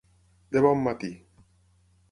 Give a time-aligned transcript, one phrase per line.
[0.55, 1.11] De bon matí.